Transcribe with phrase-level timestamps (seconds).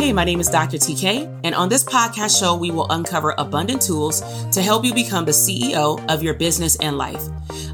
[0.00, 0.78] Hey, my name is Dr.
[0.78, 5.26] TK, and on this podcast show, we will uncover abundant tools to help you become
[5.26, 7.22] the CEO of your business and life.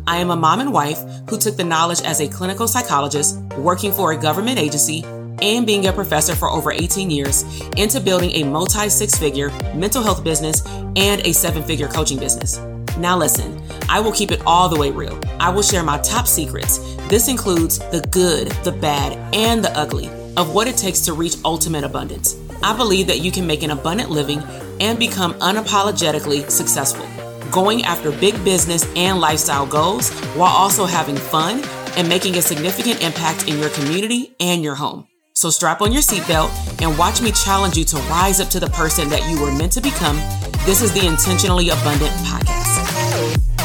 [0.08, 0.98] I am a mom and wife
[1.30, 5.04] who took the knowledge as a clinical psychologist, working for a government agency,
[5.40, 7.44] and being a professor for over 18 years
[7.76, 10.66] into building a multi six figure mental health business
[10.96, 12.58] and a seven figure coaching business.
[12.98, 15.16] Now, listen, I will keep it all the way real.
[15.38, 16.78] I will share my top secrets.
[17.06, 21.36] This includes the good, the bad, and the ugly of what it takes to reach
[21.44, 22.36] ultimate abundance.
[22.62, 24.42] I believe that you can make an abundant living
[24.80, 27.06] and become unapologetically successful,
[27.50, 31.62] going after big business and lifestyle goals while also having fun
[31.96, 35.06] and making a significant impact in your community and your home.
[35.32, 36.50] So strap on your seatbelt
[36.82, 39.72] and watch me challenge you to rise up to the person that you were meant
[39.72, 40.16] to become.
[40.64, 43.55] This is the Intentionally Abundant Podcast.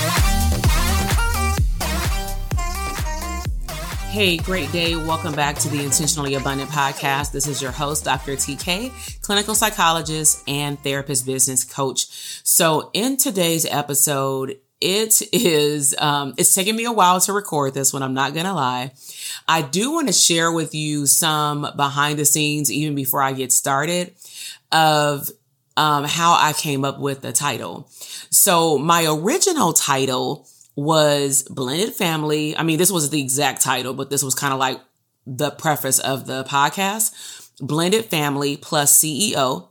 [4.12, 4.98] Hey, great day.
[4.98, 7.32] Welcome back to the Intentionally Abundant podcast.
[7.32, 8.34] This is your host, Dr.
[8.34, 12.08] TK, clinical psychologist and therapist business coach.
[12.44, 17.94] So in today's episode, it is, um, it's taken me a while to record this
[17.94, 18.04] one.
[18.04, 18.92] I'm not to lie.
[19.48, 23.54] I do want to share with you some behind the scenes, even before I get
[23.54, 24.14] started
[24.74, 25.30] of,
[25.78, 27.88] um, how I came up with the title.
[28.30, 32.56] So my original title was Blended Family.
[32.56, 34.80] I mean, this was the exact title, but this was kind of like
[35.26, 37.50] the preface of the podcast.
[37.60, 39.68] Blended Family plus CEO.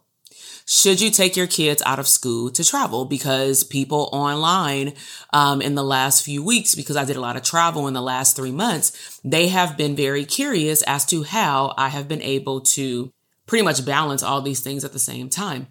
[0.66, 3.04] Should you take your kids out of school to travel?
[3.04, 4.94] Because people online
[5.32, 8.00] um, in the last few weeks, because I did a lot of travel in the
[8.00, 12.60] last three months, they have been very curious as to how I have been able
[12.60, 13.12] to
[13.46, 15.66] pretty much balance all these things at the same time.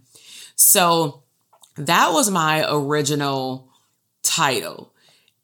[0.58, 1.24] So
[1.78, 3.70] that was my original
[4.22, 4.94] title.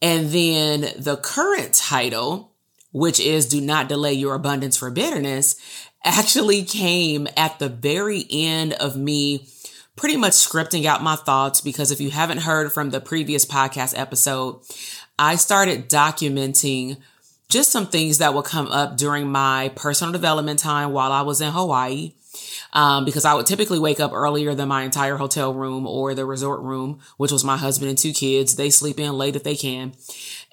[0.06, 2.52] And then the current title,
[2.92, 5.56] which is Do Not Delay Your Abundance for Bitterness,
[6.04, 9.48] actually came at the very end of me
[9.96, 13.98] pretty much scripting out my thoughts because if you haven't heard from the previous podcast
[13.98, 14.62] episode,
[15.18, 16.98] I started documenting
[17.50, 21.42] just some things that would come up during my personal development time while I was
[21.42, 22.14] in Hawaii
[22.74, 26.26] um, because I would typically wake up earlier than my entire hotel room or the
[26.26, 28.56] resort room, which was my husband and two kids.
[28.56, 29.94] They sleep in late if they can.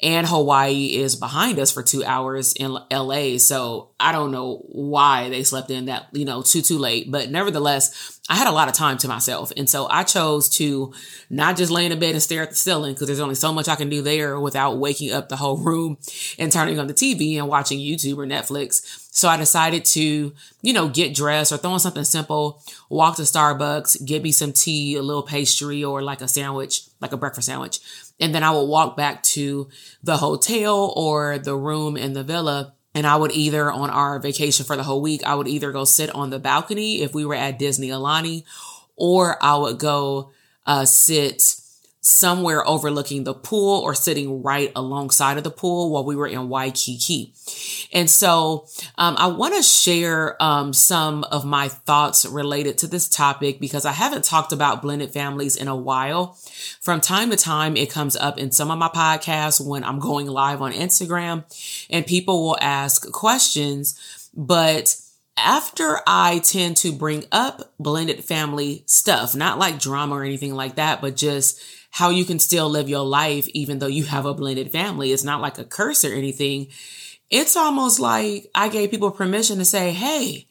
[0.02, 3.38] And Hawaii is behind us for two hours in LA.
[3.38, 7.10] So I don't know why they slept in that, you know, too, too late.
[7.10, 9.52] But nevertheless, I had a lot of time to myself.
[9.56, 10.92] And so I chose to
[11.30, 13.68] not just lay in bed and stare at the ceiling because there's only so much
[13.68, 15.98] I can do there without waking up the whole room
[16.36, 19.08] and turning on the TV and watching YouTube or Netflix.
[19.14, 23.22] So I decided to, you know, get dressed or throw on something simple, walk to
[23.22, 27.46] Starbucks, get me some tea, a little pastry or like a sandwich, like a breakfast
[27.46, 27.78] sandwich.
[28.18, 29.68] And then I would walk back to
[30.02, 34.64] the hotel or the room in the villa and I would either on our vacation
[34.64, 37.34] for the whole week, I would either go sit on the balcony if we were
[37.34, 38.44] at Disney Aulani,
[38.97, 40.32] or I would go
[40.66, 41.56] uh, sit
[42.04, 46.48] somewhere overlooking the pool or sitting right alongside of the pool while we were in
[46.48, 47.32] Waikiki.
[47.92, 48.66] And so
[48.98, 53.86] um, I want to share um, some of my thoughts related to this topic because
[53.86, 56.36] I haven't talked about blended families in a while.
[56.80, 60.26] From time to time, it comes up in some of my podcasts when I'm going
[60.26, 61.44] live on Instagram
[61.88, 64.96] and people will ask questions, but
[65.36, 70.74] after I tend to bring up blended family stuff, not like drama or anything like
[70.76, 71.62] that, but just
[71.92, 75.12] how you can still live your life even though you have a blended family.
[75.12, 76.69] It's not like a curse or anything.
[77.28, 80.48] It's almost like I gave people permission to say, Hey,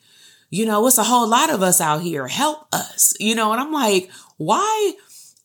[0.52, 2.28] you know, it's a whole lot of us out here.
[2.28, 4.94] Help us, you know, and I'm like, why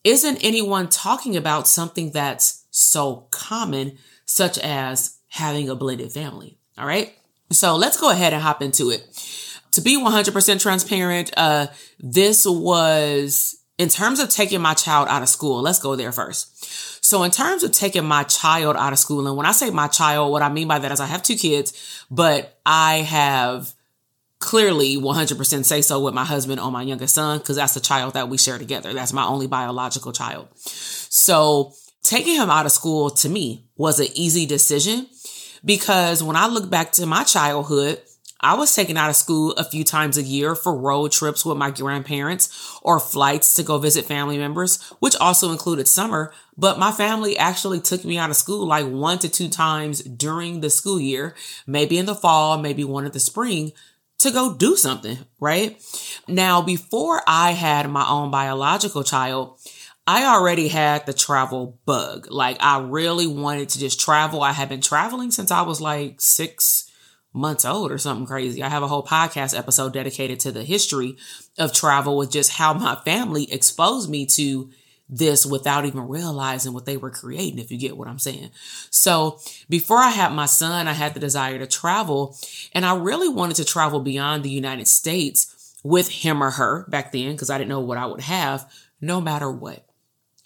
[0.05, 3.97] isn't anyone talking about something that's so common,
[4.27, 6.59] such as having a blended family?
[6.77, 7.15] All right.
[7.51, 9.07] So let's go ahead and hop into it.
[9.73, 11.69] To be 100% transparent, uh,
[12.01, 17.05] this was in terms of taking my child out of school, let's go there first.
[17.05, 19.87] So in terms of taking my child out of school, and when I say my
[19.87, 23.73] child, what I mean by that is I have two kids, but I have
[24.39, 28.15] clearly 100% say so with my husband on my youngest son because that's the child
[28.15, 28.93] that we share together.
[28.93, 30.49] That's my only biological child.
[30.57, 31.73] So
[32.03, 35.07] taking him out of school to me was an easy decision
[35.65, 38.01] because when I look back to my childhood,
[38.41, 41.57] I was taken out of school a few times a year for road trips with
[41.57, 46.33] my grandparents or flights to go visit family members, which also included summer.
[46.57, 50.61] But my family actually took me out of school like one to two times during
[50.61, 51.35] the school year,
[51.67, 53.73] maybe in the fall, maybe one in the spring
[54.19, 55.81] to go do something, right?
[56.27, 59.59] Now, before I had my own biological child,
[60.07, 62.29] I already had the travel bug.
[62.31, 64.43] Like I really wanted to just travel.
[64.43, 66.86] I had been traveling since I was like six,
[67.37, 68.63] months old or something crazy.
[68.63, 71.17] I have a whole podcast episode dedicated to the history
[71.59, 74.71] of travel with just how my family exposed me to
[75.09, 78.51] this without even realizing what they were creating, if you get what I'm saying.
[78.91, 79.39] So
[79.69, 82.37] before I had my son, I had the desire to travel
[82.73, 87.13] and I really wanted to travel beyond the United States with him or her back
[87.13, 88.69] then because I didn't know what I would have
[89.01, 89.87] no matter what.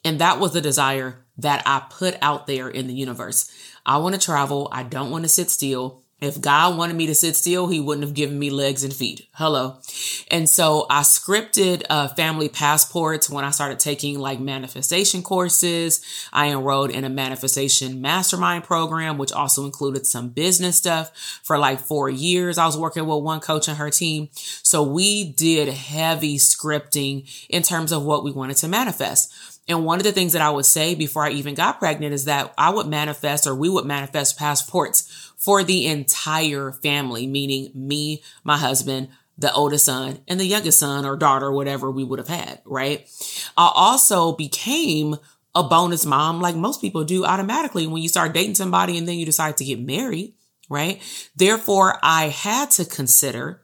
[0.04, 3.50] And that was the desire that I put out there in the universe.
[3.86, 4.68] I want to travel.
[4.72, 5.99] I don't want to sit still.
[6.20, 9.26] If God wanted me to sit still, he wouldn't have given me legs and feet.
[9.32, 9.78] Hello.
[10.30, 16.04] And so I scripted uh, family passports when I started taking like manifestation courses.
[16.32, 21.10] I enrolled in a manifestation mastermind program, which also included some business stuff
[21.42, 22.58] for like four years.
[22.58, 24.28] I was working with one coach and her team.
[24.32, 29.32] So we did heavy scripting in terms of what we wanted to manifest.
[29.68, 32.24] And one of the things that I would say before I even got pregnant is
[32.24, 35.09] that I would manifest or we would manifest passports
[35.40, 39.08] for the entire family, meaning me, my husband,
[39.38, 43.08] the oldest son, and the youngest son or daughter, whatever we would have had, right?
[43.56, 45.16] I also became
[45.54, 49.16] a bonus mom like most people do automatically when you start dating somebody and then
[49.16, 50.34] you decide to get married,
[50.68, 51.00] right?
[51.34, 53.62] Therefore, I had to consider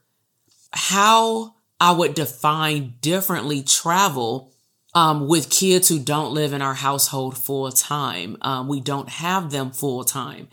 [0.73, 4.55] how I would define differently travel
[4.97, 8.39] um, with kids who don't live in our household full time.
[8.41, 10.49] Um, we don't have them full time.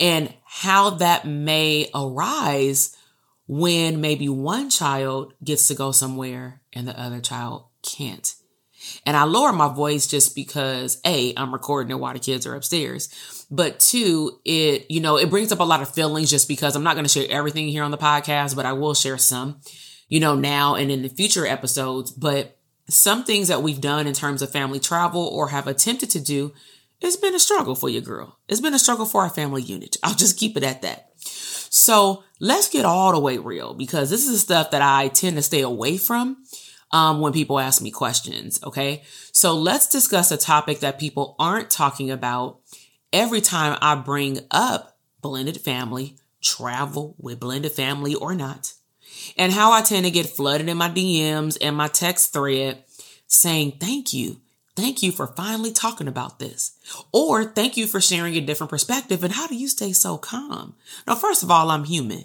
[0.00, 2.94] And how that may arise
[3.46, 8.34] when maybe one child gets to go somewhere and the other child can't.
[9.06, 12.54] And I lower my voice just because A, I'm recording it while the kids are
[12.54, 13.46] upstairs.
[13.50, 16.84] But two, it, you know, it brings up a lot of feelings just because I'm
[16.84, 19.62] not going to share everything here on the podcast, but I will share some,
[20.08, 22.10] you know, now and in the future episodes.
[22.10, 22.58] But
[22.90, 26.52] some things that we've done in terms of family travel or have attempted to do,
[27.02, 28.38] it's been a struggle for your girl.
[28.48, 29.96] It's been a struggle for our family unit.
[30.02, 31.10] I'll just keep it at that.
[31.18, 35.36] So let's get all the way real because this is the stuff that I tend
[35.36, 36.44] to stay away from
[36.90, 38.62] um, when people ask me questions.
[38.62, 39.02] Okay.
[39.32, 42.60] So let's discuss a topic that people aren't talking about
[43.12, 48.74] every time I bring up blended family, travel with blended family or not
[49.36, 52.84] and how I tend to get flooded in my DMs and my text thread
[53.26, 54.40] saying, thank you.
[54.74, 56.72] Thank you for finally talking about this.
[57.12, 59.22] Or thank you for sharing a different perspective.
[59.22, 60.74] And how do you stay so calm?
[61.06, 62.24] Now, first of all, I'm human.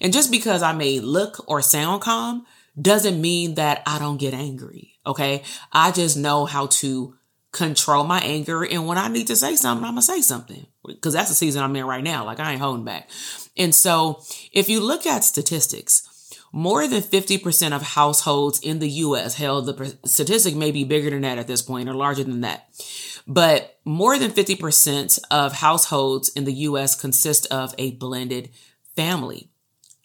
[0.00, 2.46] And just because I may look or sound calm
[2.80, 4.94] doesn't mean that I don't get angry.
[5.06, 5.42] Okay.
[5.72, 7.14] I just know how to
[7.52, 8.64] control my anger.
[8.64, 11.34] And when I need to say something, I'm going to say something because that's the
[11.34, 12.24] season I'm in right now.
[12.24, 13.08] Like I ain't holding back.
[13.56, 14.22] And so
[14.52, 16.07] if you look at statistics,
[16.52, 21.22] more than 50% of households in the US, hell, the statistic may be bigger than
[21.22, 22.68] that at this point or larger than that.
[23.26, 28.50] But more than 50% of households in the US consist of a blended
[28.96, 29.50] family.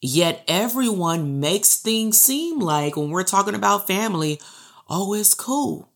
[0.02, 4.42] Yet everyone makes things seem like when we're talking about family,
[4.90, 5.90] oh, it's cool.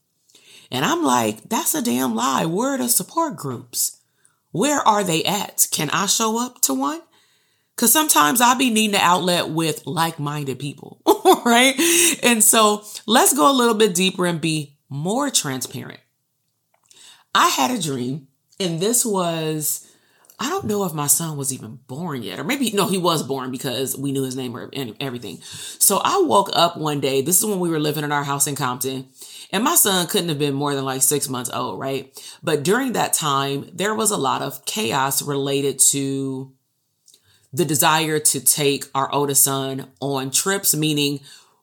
[0.72, 2.46] And I'm like, that's a damn lie.
[2.46, 3.98] Where are the support groups?
[4.52, 5.68] Where are they at?
[5.72, 7.02] Can I show up to one?
[7.78, 11.00] Cause sometimes I'll be needing an outlet with like-minded people,
[11.46, 11.76] right?
[12.24, 16.00] And so let's go a little bit deeper and be more transparent.
[17.36, 18.28] I had a dream
[18.60, 19.90] and this was,
[20.40, 23.22] I don't know if my son was even born yet, or maybe, no, he was
[23.22, 25.40] born because we knew his name and everything.
[25.44, 27.22] So I woke up one day.
[27.22, 29.08] This is when we were living in our house in Compton
[29.52, 32.12] and my son couldn't have been more than like six months old, right?
[32.44, 36.52] But during that time, there was a lot of chaos related to
[37.54, 41.20] the desire to take our oldest son on trips, meaning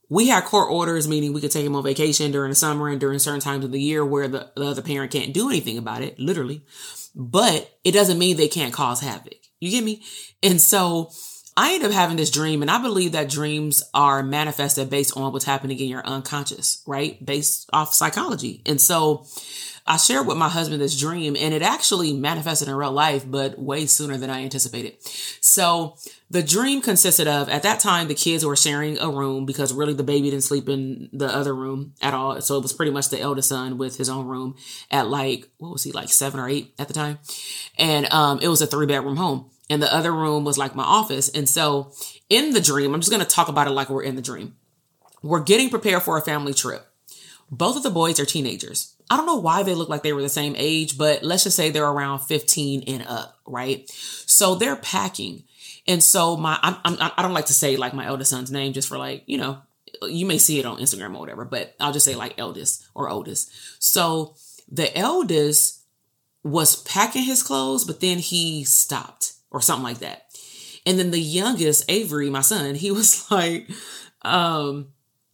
[0.08, 3.00] we had court orders, meaning we could take him on vacation during the summer and
[3.00, 6.02] during certain times of the year where the, the other parent can't do anything about
[6.02, 6.62] it, literally.
[7.14, 9.34] But it doesn't mean they can't cause havoc.
[9.60, 10.02] You get me?
[10.42, 11.10] And so
[11.56, 15.32] I end up having this dream, and I believe that dreams are manifested based on
[15.32, 17.24] what's happening in your unconscious, right?
[17.24, 18.62] Based off psychology.
[18.66, 19.26] And so
[19.86, 23.58] I shared with my husband this dream and it actually manifested in real life, but
[23.58, 24.96] way sooner than I anticipated.
[25.42, 25.96] So
[26.30, 29.92] the dream consisted of at that time, the kids were sharing a room because really
[29.92, 32.40] the baby didn't sleep in the other room at all.
[32.40, 34.56] So it was pretty much the eldest son with his own room
[34.90, 37.18] at like, what was he like seven or eight at the time?
[37.78, 40.84] And, um, it was a three bedroom home and the other room was like my
[40.84, 41.28] office.
[41.28, 41.92] And so
[42.30, 44.56] in the dream, I'm just going to talk about it like we're in the dream.
[45.22, 46.86] We're getting prepared for a family trip.
[47.50, 48.94] Both of the boys are teenagers.
[49.10, 51.56] I don't know why they look like they were the same age, but let's just
[51.56, 53.88] say they're around 15 and up, right?
[53.90, 55.44] So they're packing.
[55.86, 58.50] And so my, I'm, I'm, I do not like to say like my eldest son's
[58.50, 59.58] name just for like, you know,
[60.02, 63.08] you may see it on Instagram or whatever, but I'll just say like eldest or
[63.08, 63.50] oldest.
[63.82, 64.34] So
[64.70, 65.82] the eldest
[66.42, 70.26] was packing his clothes, but then he stopped or something like that.
[70.86, 73.68] And then the youngest, Avery, my son, he was like,
[74.22, 74.88] um,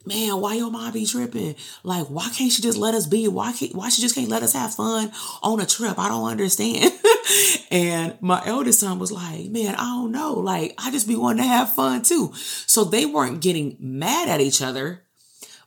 [0.06, 1.54] man, why your mom be tripping?
[1.82, 3.28] Like, why can't she just let us be?
[3.28, 5.98] Why can't, why she just can't let us have fun on a trip?
[5.98, 6.92] I don't understand.
[7.70, 10.34] and my eldest son was like, man, I don't know.
[10.34, 12.32] Like, I just be wanting to have fun too.
[12.34, 15.04] So they weren't getting mad at each other,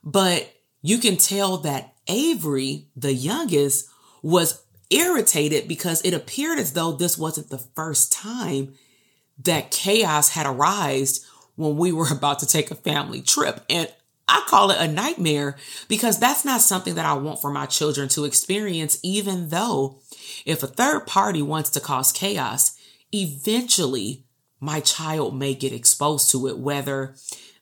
[0.04, 3.90] but you can tell that Avery, the youngest,
[4.22, 8.76] was irritated because it appeared as though this wasn't the first time
[9.44, 11.26] that chaos had arisen
[11.56, 13.64] when we were about to take a family trip.
[13.70, 13.92] And
[14.28, 18.08] I call it a nightmare because that's not something that I want for my children
[18.10, 20.00] to experience, even though
[20.46, 22.78] if a third party wants to cause chaos,
[23.14, 24.24] eventually
[24.60, 27.16] my child may get exposed to it, whether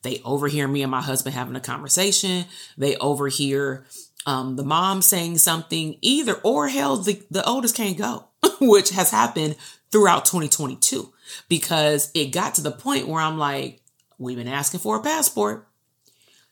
[0.04, 2.46] they overhear me and my husband having a conversation,
[2.78, 3.86] they overhear
[4.26, 8.28] um, the mom saying something, either or hell, the, the oldest can't go,
[8.62, 9.56] which has happened
[9.92, 11.12] throughout 2022
[11.50, 13.82] because it got to the point where I'm like,
[14.18, 15.68] we've been asking for a passport.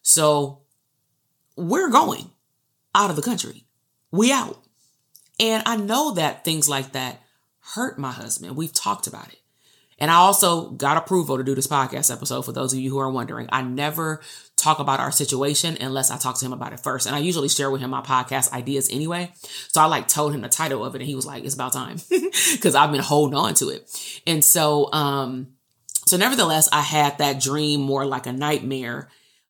[0.10, 0.62] So
[1.56, 2.32] we're going
[2.96, 3.66] out of the country.
[4.12, 4.58] We out.
[5.40, 7.22] And I know that things like that
[7.76, 8.56] hurt my husband.
[8.56, 9.38] We've talked about it.
[10.00, 12.98] And I also got approval to do this podcast episode for those of you who
[12.98, 13.50] are wondering.
[13.52, 14.22] I never
[14.56, 17.06] talk about our situation unless I talk to him about it first.
[17.06, 19.32] And I usually share with him my podcast ideas anyway.
[19.68, 21.74] So I like told him the title of it and he was like, it's about
[21.74, 24.22] time because I've been holding on to it.
[24.26, 25.50] And so, um,
[26.08, 29.10] so nevertheless, I had that dream more like a nightmare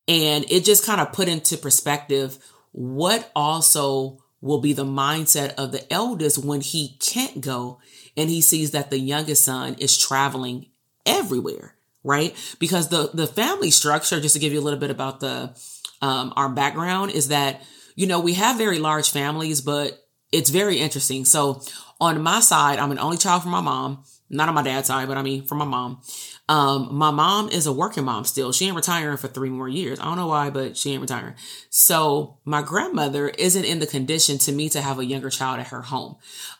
[0.09, 2.39] and it just kind of put into perspective
[2.71, 7.79] what also will be the mindset of the eldest when he can't go
[8.17, 10.65] and he sees that the youngest son is traveling
[11.05, 12.35] everywhere, right?
[12.57, 15.55] Because the the family structure, just to give you a little bit about the
[16.01, 17.61] um, our background, is that
[17.95, 21.23] you know we have very large families, but it's very interesting.
[21.23, 21.61] So
[22.01, 25.07] on my side, I'm an only child from my mom, not on my dad's side,
[25.07, 26.01] but I mean from my mom.
[26.49, 28.51] Um, my mom is a working mom still.
[28.51, 29.99] She ain't retiring for three more years.
[29.99, 31.35] I don't know why, but she ain't retiring.
[31.69, 35.67] So my grandmother isn't in the condition to me to have a younger child at
[35.67, 36.15] her home.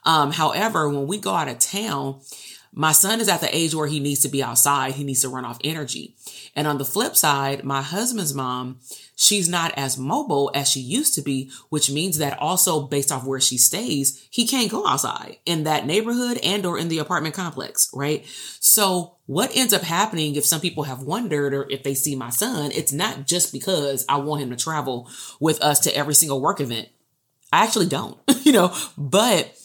[0.06, 2.22] Um, however, when we go out of town,
[2.72, 4.94] my son is at the age where he needs to be outside.
[4.94, 6.16] He needs to run off energy.
[6.56, 8.80] And on the flip side, my husband's mom,
[9.16, 13.26] she's not as mobile as she used to be, which means that also based off
[13.26, 17.36] where she stays, he can't go outside in that neighborhood and or in the apartment
[17.36, 18.26] complex, right?
[18.60, 22.30] So what ends up happening if some people have wondered or if they see my
[22.30, 25.10] son, it's not just because I want him to travel
[25.40, 26.90] with us to every single work event.
[27.52, 29.56] I actually don't, you know, but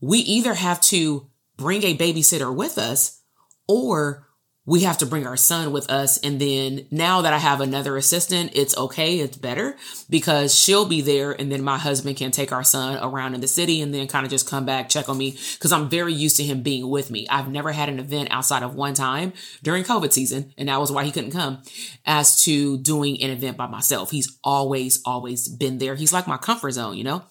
[0.00, 3.20] we either have to bring a babysitter with us
[3.68, 4.28] or
[4.66, 6.16] we have to bring our son with us.
[6.18, 9.18] And then now that I have another assistant, it's okay.
[9.18, 9.76] It's better
[10.08, 11.32] because she'll be there.
[11.32, 14.24] And then my husband can take our son around in the city and then kind
[14.24, 15.36] of just come back, check on me.
[15.60, 17.26] Cause I'm very used to him being with me.
[17.28, 20.54] I've never had an event outside of one time during COVID season.
[20.56, 21.62] And that was why he couldn't come
[22.06, 24.10] as to doing an event by myself.
[24.10, 25.94] He's always, always been there.
[25.94, 27.22] He's like my comfort zone, you know?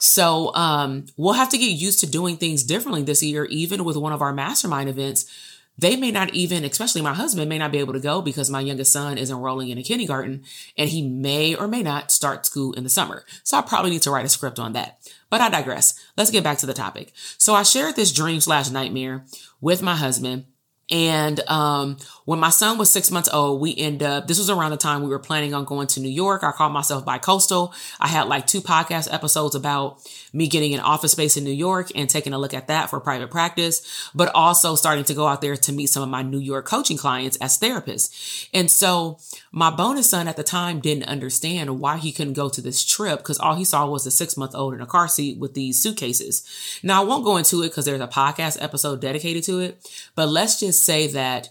[0.00, 3.96] So, um, we'll have to get used to doing things differently this year, even with
[3.96, 5.26] one of our mastermind events
[5.78, 8.60] they may not even, especially my husband, may not be able to go because my
[8.60, 10.44] youngest son is enrolling in a kindergarten
[10.76, 13.24] and he may or may not start school in the summer.
[13.42, 14.98] So I probably need to write a script on that.
[15.30, 15.98] But I digress.
[16.16, 17.12] Let's get back to the topic.
[17.38, 19.24] So I shared this dream slash nightmare
[19.60, 20.44] with my husband
[20.90, 24.72] and um, when my son was six months old, we end up, this was around
[24.72, 26.42] the time we were planning on going to New York.
[26.42, 27.72] I called myself bi-coastal.
[28.00, 31.90] I had like two podcast episodes about me getting an office space in New York
[31.94, 35.40] and taking a look at that for private practice, but also starting to go out
[35.40, 38.48] there to meet some of my New York coaching clients as therapists.
[38.52, 39.18] And so
[39.50, 43.20] my bonus son at the time didn't understand why he couldn't go to this trip
[43.20, 45.82] because all he saw was a six month old in a car seat with these
[45.82, 46.80] suitcases.
[46.82, 50.28] Now I won't go into it because there's a podcast episode dedicated to it, but
[50.28, 51.48] let's just say that,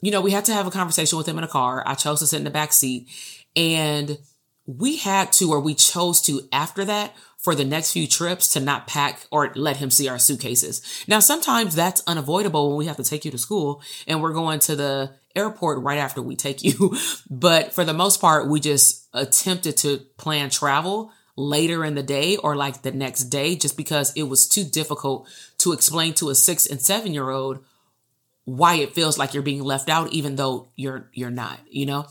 [0.00, 1.82] you know, we had to have a conversation with him in a car.
[1.86, 3.08] I chose to sit in the back seat
[3.54, 4.18] and
[4.66, 8.60] we had to, or we chose to after that, for the next few trips to
[8.60, 10.82] not pack or let him see our suitcases.
[11.06, 14.58] Now, sometimes that's unavoidable when we have to take you to school and we're going
[14.60, 16.96] to the airport right after we take you.
[17.30, 22.36] but for the most part, we just attempted to plan travel later in the day
[22.36, 26.34] or like the next day just because it was too difficult to explain to a
[26.34, 27.62] six and seven year old
[28.46, 32.06] why it feels like you're being left out even though you're you're not you know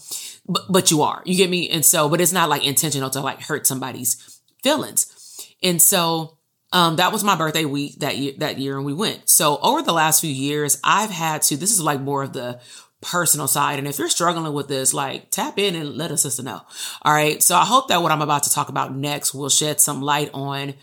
[0.48, 3.22] but but you are you get me and so but it's not like intentional to
[3.22, 6.38] like hurt somebody's feelings and so
[6.72, 9.30] um, that was my birthday week that year, that year, and we went.
[9.30, 11.56] So over the last few years, I've had to.
[11.56, 12.60] This is like more of the
[13.00, 16.44] personal side, and if you're struggling with this, like tap in and let a sister
[16.44, 16.62] know.
[17.01, 17.42] All right.
[17.42, 20.30] So I hope that what I'm about to talk about next will shed some light
[20.34, 20.74] on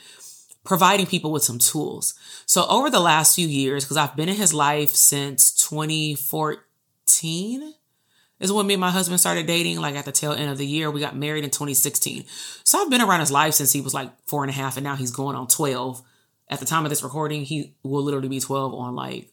[0.64, 2.14] providing people with some tools.
[2.46, 7.74] So over the last few years, because I've been in his life since 2014
[8.40, 10.66] is when me and my husband started dating, like at the tail end of the
[10.66, 10.90] year.
[10.90, 12.24] We got married in 2016.
[12.64, 14.82] So I've been around his life since he was like four and a half, and
[14.84, 16.02] now he's going on 12.
[16.48, 19.30] At the time of this recording, he will literally be 12 on like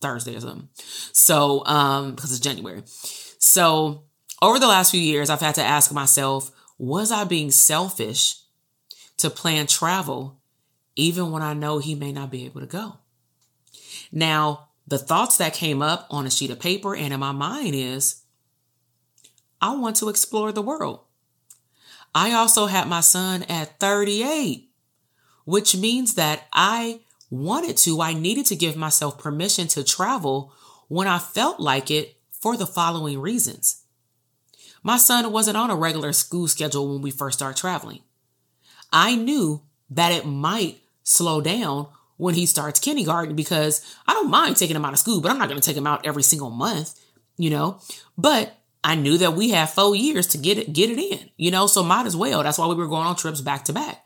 [0.00, 0.68] Thursday or something.
[1.12, 2.84] So, um, because it's January.
[3.38, 4.04] So
[4.40, 8.41] over the last few years, I've had to ask myself, was I being selfish
[9.18, 10.40] to plan travel
[10.96, 12.98] even when I know he may not be able to go?
[14.10, 17.74] Now, the thoughts that came up on a sheet of paper and in my mind
[17.74, 18.22] is
[19.60, 21.00] I want to explore the world.
[22.14, 24.68] I also had my son at 38,
[25.44, 27.00] which means that I
[27.30, 30.52] wanted to, I needed to give myself permission to travel
[30.88, 33.84] when I felt like it for the following reasons.
[34.82, 38.00] My son wasn't on a regular school schedule when we first started traveling.
[38.92, 44.56] I knew that it might slow down when he starts kindergarten because I don't mind
[44.56, 46.50] taking him out of school, but I'm not going to take him out every single
[46.50, 46.98] month,
[47.36, 47.80] you know.
[48.16, 51.50] But I knew that we had four years to get it get it in, you
[51.50, 52.42] know, so might as well.
[52.42, 54.04] That's why we were going on trips back to back.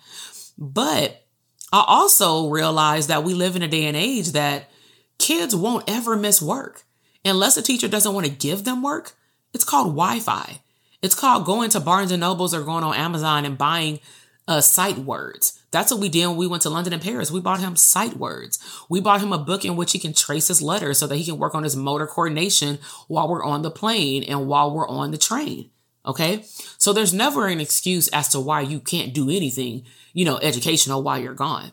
[0.57, 1.27] But
[1.73, 4.71] I also realized that we live in a day and age that
[5.19, 6.85] kids won't ever miss work
[7.25, 9.13] unless a teacher doesn't want to give them work.
[9.53, 10.61] It's called Wi-Fi.
[11.03, 14.01] It's called going to Barnes and Nobles or going on Amazon and buying
[14.49, 15.61] uh, sight words.
[15.71, 17.31] That's what we did when we went to London and Paris.
[17.31, 18.59] We bought him sight words.
[18.89, 21.25] We bought him a book in which he can trace his letters so that he
[21.25, 25.11] can work on his motor coordination while we're on the plane and while we're on
[25.11, 25.71] the train.
[26.07, 26.45] Okay.
[26.79, 31.03] So there's never an excuse as to why you can't do anything, you know, educational
[31.03, 31.73] while you're gone.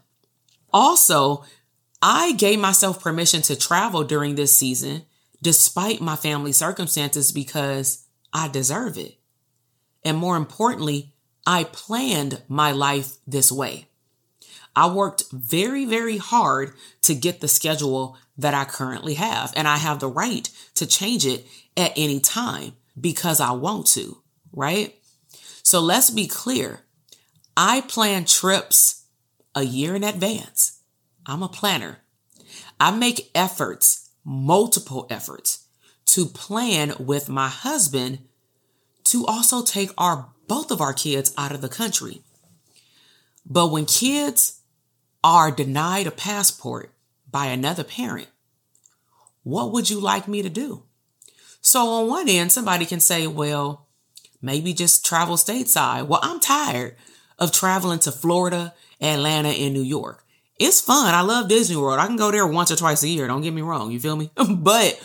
[0.73, 1.45] Also,
[2.01, 5.05] I gave myself permission to travel during this season
[5.41, 9.17] despite my family circumstances because I deserve it.
[10.03, 11.12] And more importantly,
[11.45, 13.87] I planned my life this way.
[14.75, 19.77] I worked very, very hard to get the schedule that I currently have, and I
[19.77, 21.45] have the right to change it
[21.77, 24.17] at any time because I want to,
[24.51, 24.95] right?
[25.61, 26.81] So let's be clear.
[27.55, 29.03] I plan trips
[29.53, 30.79] a year in advance.
[31.25, 31.99] I'm a planner.
[32.79, 35.65] I make efforts, multiple efforts,
[36.07, 38.19] to plan with my husband
[39.05, 42.21] to also take our both of our kids out of the country.
[43.45, 44.61] But when kids
[45.23, 46.93] are denied a passport
[47.29, 48.27] by another parent,
[49.43, 50.83] what would you like me to do?
[51.61, 53.87] So on one end, somebody can say, well,
[54.41, 56.07] maybe just travel stateside.
[56.07, 56.95] Well, I'm tired
[57.39, 60.25] of traveling to Florida, Atlanta, and New York.
[60.59, 61.13] It's fun.
[61.13, 61.99] I love Disney World.
[61.99, 63.27] I can go there once or twice a year.
[63.27, 63.91] Don't get me wrong.
[63.91, 64.29] You feel me?
[64.49, 65.01] but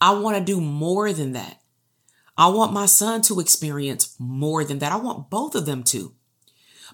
[0.00, 1.60] I want to do more than that.
[2.38, 4.92] I want my son to experience more than that.
[4.92, 6.12] I want both of them to.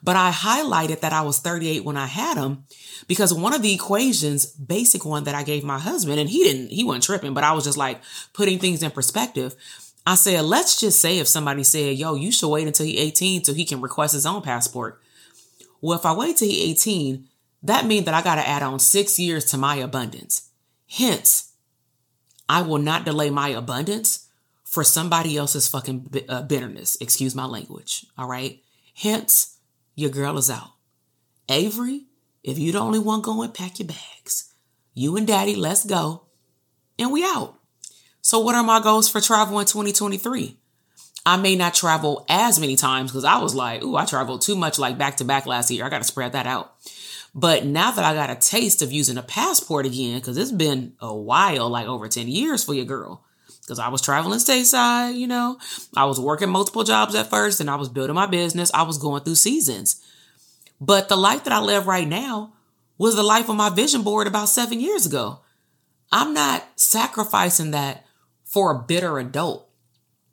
[0.05, 2.65] But I highlighted that I was 38 when I had him
[3.07, 6.71] because one of the equations, basic one that I gave my husband, and he didn't,
[6.71, 8.01] he wasn't tripping, but I was just like
[8.33, 9.55] putting things in perspective.
[10.05, 13.45] I said, let's just say if somebody said, yo, you should wait until he's 18
[13.45, 15.01] so he can request his own passport.
[15.81, 17.29] Well, if I wait till he's 18,
[17.63, 20.51] that means that I got to add on six years to my abundance.
[20.89, 21.53] Hence,
[22.49, 24.29] I will not delay my abundance
[24.73, 26.97] for somebody else's fucking uh, bitterness.
[26.99, 28.07] Excuse my language.
[28.17, 28.63] All right.
[28.95, 29.59] Hence,
[29.95, 30.71] your girl is out.
[31.51, 32.07] Avery,
[32.43, 34.55] if you the only one going, pack your bags.
[34.95, 36.25] You and daddy, let's go.
[36.99, 37.59] And we out.
[38.23, 40.57] So what are my goals for travel in 2023?
[41.27, 44.57] I may not travel as many times because I was like, ooh, I traveled too
[44.57, 45.85] much like back to back last year.
[45.85, 46.73] I got to spread that out.
[47.35, 50.95] But now that I got a taste of using a passport again, because it's been
[50.99, 53.23] a while, like over 10 years for your girl,
[53.63, 55.59] because I was traveling stateside, you know.
[55.97, 58.73] I was working multiple jobs at first and I was building my business.
[58.75, 60.05] I was going through seasons.
[60.81, 62.55] But the life that I live right now
[62.99, 65.41] was the life of my vision board about seven years ago.
[66.11, 68.05] I'm not sacrificing that
[68.45, 69.69] for a bitter adult.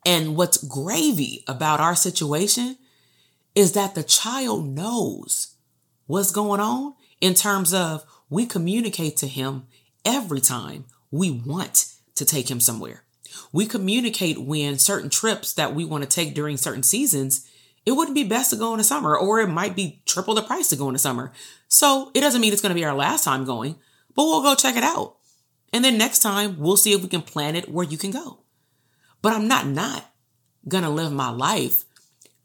[0.04, 2.76] And what's gravy about our situation
[3.54, 5.54] is that the child knows
[6.06, 9.66] what's going on in terms of we communicate to him
[10.04, 13.04] every time we want to take him somewhere
[13.52, 17.46] we communicate when certain trips that we want to take during certain seasons,
[17.86, 20.42] it wouldn't be best to go in the summer, or it might be triple the
[20.42, 21.32] price to go in the summer.
[21.68, 23.76] So it doesn't mean it's going to be our last time going,
[24.14, 25.16] but we'll go check it out.
[25.72, 28.40] And then next time we'll see if we can plan it where you can go.
[29.22, 30.12] But I'm not not
[30.68, 31.84] going to live my life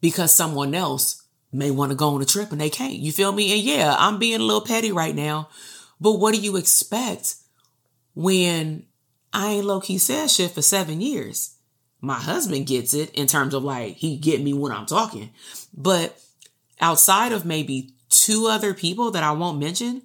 [0.01, 2.93] because someone else may want to go on a trip and they can't.
[2.93, 3.53] You feel me?
[3.53, 5.49] And yeah, I'm being a little petty right now,
[5.99, 7.35] but what do you expect
[8.13, 8.85] when
[9.35, 11.57] I ain't low key said shit for seven years.
[11.99, 15.31] My husband gets it in terms of like, he get me when I'm talking.
[15.75, 16.17] But
[16.79, 20.03] outside of maybe two other people that I won't mention,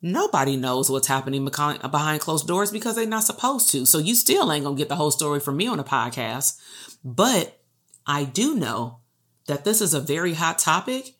[0.00, 3.84] nobody knows what's happening behind closed doors because they're not supposed to.
[3.84, 6.56] So you still ain't gonna get the whole story from me on a podcast.
[7.04, 7.60] But
[8.06, 9.00] I do know
[9.46, 11.14] that this is a very hot topic,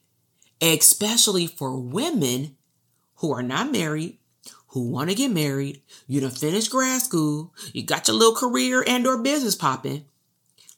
[0.63, 2.57] especially for women
[3.17, 4.18] who are not married,
[4.69, 5.83] who want to get married.
[6.07, 7.55] You done finished grad school.
[7.73, 10.05] You got your little career and or business popping.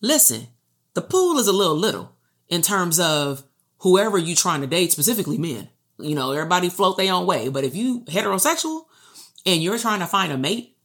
[0.00, 0.48] Listen,
[0.94, 2.12] the pool is a little little
[2.48, 3.42] in terms of
[3.78, 5.68] whoever you trying to date, specifically men.
[5.98, 7.48] You know, everybody float their own way.
[7.48, 8.82] But if you heterosexual
[9.44, 10.76] and you're trying to find a mate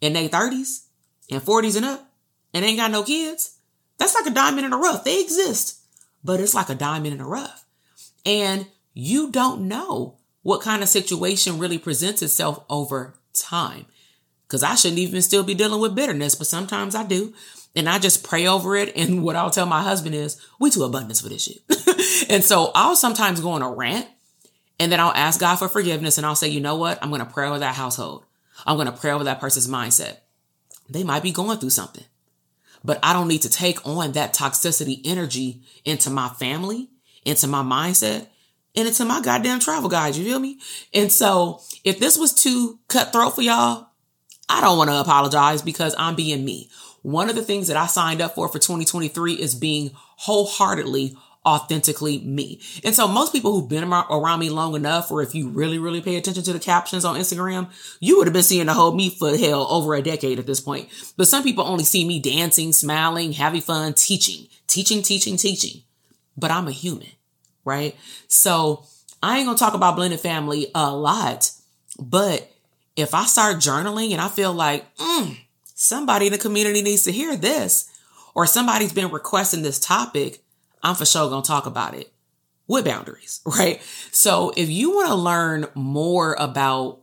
[0.00, 0.86] in their 30s
[1.30, 2.10] and 40s and up
[2.52, 3.58] and ain't got no kids,
[3.98, 5.04] that's like a diamond in the rough.
[5.04, 5.80] They exist,
[6.24, 7.64] but it's like a diamond in the rough.
[8.24, 13.84] And you don't know what kind of situation really presents itself over time.
[14.46, 17.34] Cause I shouldn't even still be dealing with bitterness, but sometimes I do.
[17.74, 18.96] And I just pray over it.
[18.96, 21.62] And what I'll tell my husband is, we too abundance for this shit.
[22.30, 24.06] and so I'll sometimes go on a rant
[24.78, 27.02] and then I'll ask God for forgiveness and I'll say, you know what?
[27.02, 28.24] I'm going to pray over that household.
[28.64, 30.18] I'm going to pray over that person's mindset.
[30.88, 32.04] They might be going through something,
[32.84, 36.88] but I don't need to take on that toxicity energy into my family,
[37.24, 38.28] into my mindset,
[38.76, 40.18] and into my goddamn travel guides.
[40.18, 40.58] You feel me?
[40.92, 43.88] And so if this was too cutthroat for y'all,
[44.48, 46.70] I don't want to apologize because I'm being me.
[47.02, 52.18] One of the things that I signed up for for 2023 is being wholeheartedly authentically
[52.18, 52.60] me.
[52.82, 56.00] And so most people who've been around me long enough, or if you really, really
[56.00, 59.10] pay attention to the captions on Instagram, you would have been seeing the whole me
[59.10, 60.88] for hell over a decade at this point.
[61.16, 65.82] But some people only see me dancing, smiling, having fun, teaching, teaching, teaching, teaching.
[66.36, 67.12] But I'm a human,
[67.66, 67.94] right?
[68.28, 68.84] So
[69.22, 71.50] I ain't gonna talk about blended family a lot,
[72.00, 72.50] but
[72.96, 75.36] if I start journaling and I feel like, mm,
[75.74, 77.90] somebody in the community needs to hear this,
[78.34, 80.42] or somebody's been requesting this topic,
[80.82, 82.12] I'm for sure to talk about it
[82.66, 83.82] with boundaries, right?
[84.12, 87.00] So if you want to learn more about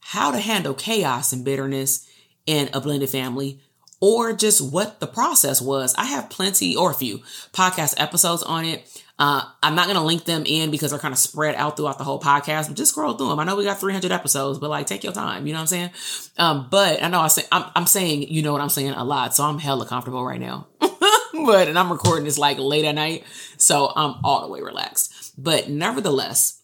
[0.00, 2.08] how to handle chaos and bitterness
[2.46, 3.60] in a blended family,
[4.00, 7.18] or just what the process was, I have plenty or a few
[7.52, 9.02] podcast episodes on it.
[9.16, 11.98] Uh, I'm not going to link them in because they're kind of spread out throughout
[11.98, 13.38] the whole podcast, but just scroll through them.
[13.38, 15.46] I know we got 300 episodes, but like take your time.
[15.46, 15.90] You know what I'm saying?
[16.36, 19.04] Um, but I know I say, I'm, I'm saying, you know what I'm saying a
[19.04, 19.34] lot.
[19.34, 20.66] So I'm hella comfortable right now.
[20.80, 23.24] but and I'm recording this like late at night,
[23.56, 25.34] so I'm all the way relaxed.
[25.36, 26.60] But nevertheless,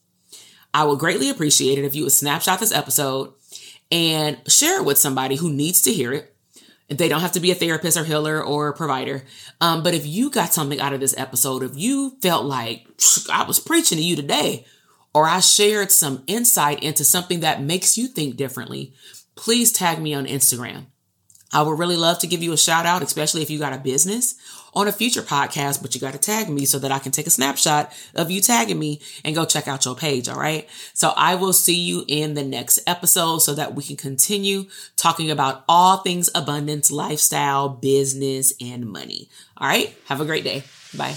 [0.72, 3.32] I would greatly appreciate it if you would snapshot this episode
[3.90, 6.29] and share it with somebody who needs to hear it.
[6.90, 9.22] They don't have to be a therapist or healer or provider.
[9.60, 12.86] Um, but if you got something out of this episode, if you felt like
[13.32, 14.66] I was preaching to you today,
[15.14, 18.92] or I shared some insight into something that makes you think differently,
[19.34, 20.86] please tag me on Instagram.
[21.52, 23.78] I would really love to give you a shout out, especially if you got a
[23.78, 24.34] business
[24.74, 27.26] on a future podcast, but you got to tag me so that I can take
[27.26, 30.28] a snapshot of you tagging me and go check out your page.
[30.28, 30.68] All right.
[30.94, 35.30] So I will see you in the next episode so that we can continue talking
[35.30, 39.28] about all things abundance, lifestyle, business, and money.
[39.56, 39.94] All right.
[40.06, 40.62] Have a great day.
[40.96, 41.16] Bye.